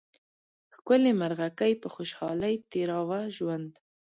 [0.75, 3.71] ښکلې مرغکۍ په خوشحالۍ تېراوه ژوند